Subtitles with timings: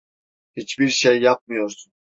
[0.55, 1.93] Hiçbir şey yapmıyorsun.